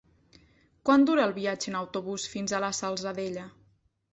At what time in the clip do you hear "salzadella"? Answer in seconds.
2.79-3.45